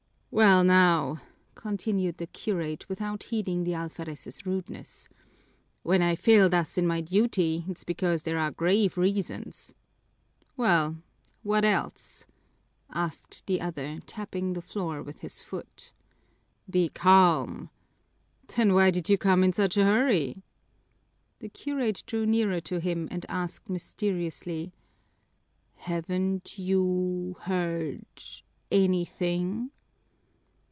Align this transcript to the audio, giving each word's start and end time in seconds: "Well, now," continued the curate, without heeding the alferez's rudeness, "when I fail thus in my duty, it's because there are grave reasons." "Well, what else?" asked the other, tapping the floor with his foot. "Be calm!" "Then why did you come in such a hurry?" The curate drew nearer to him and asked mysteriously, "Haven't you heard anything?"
"Well, 0.33 0.63
now," 0.63 1.19
continued 1.55 2.17
the 2.17 2.25
curate, 2.25 2.87
without 2.87 3.23
heeding 3.23 3.65
the 3.65 3.73
alferez's 3.73 4.45
rudeness, 4.45 5.09
"when 5.83 6.01
I 6.01 6.15
fail 6.15 6.47
thus 6.47 6.77
in 6.77 6.87
my 6.87 7.01
duty, 7.01 7.65
it's 7.67 7.83
because 7.83 8.23
there 8.23 8.37
are 8.39 8.49
grave 8.49 8.97
reasons." 8.97 9.73
"Well, 10.55 10.95
what 11.43 11.65
else?" 11.65 12.25
asked 12.91 13.45
the 13.45 13.59
other, 13.59 13.99
tapping 14.05 14.53
the 14.53 14.61
floor 14.61 15.03
with 15.03 15.19
his 15.19 15.41
foot. 15.41 15.91
"Be 16.69 16.87
calm!" 16.87 17.69
"Then 18.55 18.73
why 18.73 18.89
did 18.89 19.09
you 19.09 19.17
come 19.17 19.43
in 19.43 19.51
such 19.51 19.75
a 19.75 19.83
hurry?" 19.83 20.45
The 21.39 21.49
curate 21.49 22.03
drew 22.07 22.25
nearer 22.25 22.61
to 22.61 22.79
him 22.79 23.09
and 23.11 23.25
asked 23.27 23.69
mysteriously, 23.69 24.71
"Haven't 25.75 26.57
you 26.57 27.35
heard 27.41 28.05
anything?" 28.71 29.71